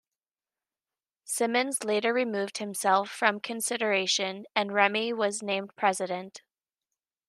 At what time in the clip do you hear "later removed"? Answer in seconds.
1.83-2.57